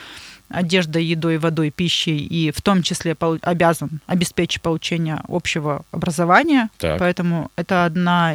[0.52, 6.68] одеждой, едой, водой, пищей, и в том числе обязан обеспечить получение общего образования.
[6.78, 6.98] Так.
[6.98, 8.34] Поэтому это одна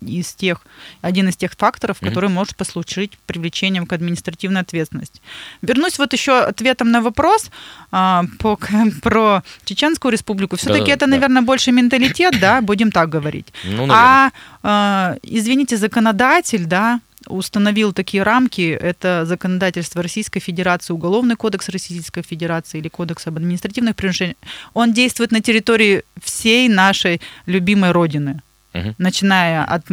[0.00, 0.62] из тех,
[1.02, 2.08] один из тех факторов, Мгм.
[2.08, 5.20] который может послужить привлечением к административной ответственности.
[5.62, 7.50] Вернусь вот еще ответом на вопрос
[7.90, 8.56] а, по,
[9.02, 10.56] про Чеченскую республику.
[10.56, 11.10] Все-таки Да-да, это, да.
[11.10, 13.46] наверное, больше менталитет, да, будем так говорить.
[13.64, 13.96] ну, наверное.
[13.96, 14.30] А,
[14.62, 22.78] а, извините, законодатель, да, установил такие рамки, это законодательство Российской Федерации, Уголовный кодекс Российской Федерации
[22.78, 24.36] или Кодекс об административных преступлениях,
[24.74, 28.40] он действует на территории всей нашей любимой Родины
[28.74, 28.94] Мгм.
[28.98, 29.86] начиная от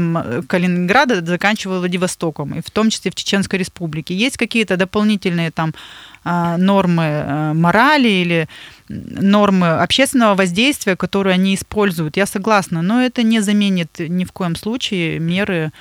[0.48, 4.14] Калининграда, заканчивая Владивостоком, и в том числе в Чеченской Республике.
[4.14, 5.74] Есть какие-то дополнительные там
[6.24, 8.48] а, нормы э, морали или
[8.90, 12.18] нормы общественного воздействия, которые они используют.
[12.18, 15.72] Я согласна, но это не заменит ни в коем случае меры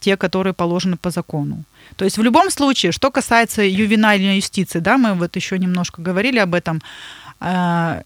[0.00, 1.64] те, которые положены по закону.
[1.96, 6.40] То есть в любом случае, что касается ювенальной юстиции, да, мы вот еще немножко говорили
[6.40, 6.80] об этом,
[7.40, 8.02] а,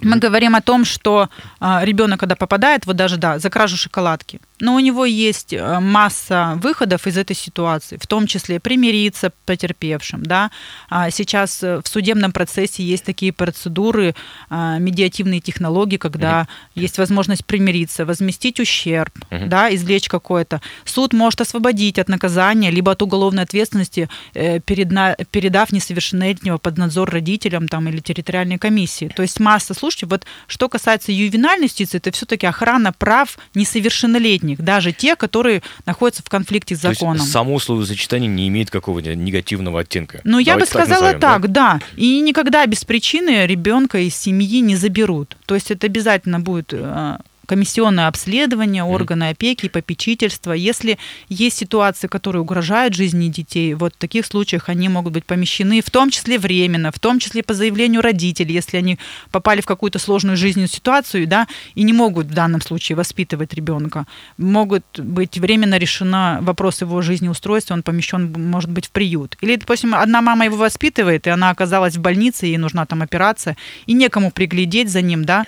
[0.00, 1.28] мы говорим о том, что
[1.60, 5.80] а, ребенок, когда попадает, вот даже, да, за кражу шоколадки, но у него есть а,
[5.80, 10.50] масса выходов из этой ситуации, в том числе примириться потерпевшим, да.
[10.88, 14.14] А сейчас э, в судебном процессе есть такие процедуры,
[14.50, 19.48] медиативные технологии, когда есть возможность примириться, возместить ущерб, Мгм.
[19.48, 20.60] да, извлечь какое-то.
[20.84, 27.68] Суд может освободить от наказания, либо от уголовной ответственности, э, передав несовершеннолетнего под надзор родителям
[27.68, 29.08] там, или территориальной комиссии.
[29.14, 34.92] То есть масса, слушайте, вот что касается ювенальной юстиции, это все-таки охрана прав несовершеннолетних, даже
[34.92, 37.26] те, которые находятся в конфликте с То есть законом.
[37.26, 40.20] само словосочетание не имеет какого-то негативного оттенка.
[40.24, 41.32] Ну, я бы Давайте так сказала назовем, да?
[41.32, 41.80] так, да?
[41.96, 45.36] И никогда без причины ребенка из семьи не заберут.
[45.46, 47.16] То есть это обязательно будет э,
[47.50, 50.52] комиссионное обследование, органы опеки и попечительства.
[50.52, 55.80] Если есть ситуации, которые угрожают жизни детей, вот в таких случаях они могут быть помещены,
[55.80, 59.00] в том числе временно, в том числе по заявлению родителей, если они
[59.32, 64.06] попали в какую-то сложную жизненную ситуацию, да, и не могут в данном случае воспитывать ребенка,
[64.38, 69.36] могут быть временно решена вопрос его жизнеустройства, он помещен, может быть, в приют.
[69.40, 73.56] Или, допустим, одна мама его воспитывает, и она оказалась в больнице, ей нужна там операция,
[73.86, 75.46] и некому приглядеть за ним, да,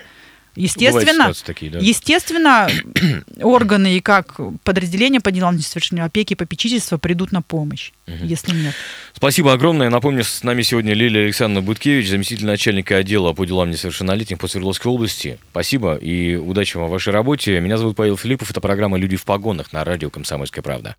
[0.55, 1.79] Естественно, такие, да.
[1.79, 2.69] естественно,
[3.41, 8.25] органы и как подразделения по делам несовершеннолетних опеки и попечительства придут на помощь, Мгм.
[8.27, 8.73] если нет.
[9.13, 9.89] Спасибо огромное.
[9.89, 14.91] Напомню, с нами сегодня Лилия Александровна Буткевич, заместитель начальника отдела по делам несовершеннолетних по Свердловской
[14.91, 15.39] области.
[15.51, 17.59] Спасибо и удачи вам в вашей работе.
[17.59, 18.51] Меня зовут Павел Филиппов.
[18.51, 20.95] Это программа «Люди в погонах» на радио «Комсомольская правда».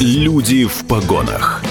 [0.00, 1.63] Люди в погонах.